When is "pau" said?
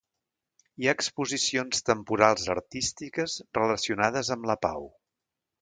4.69-4.91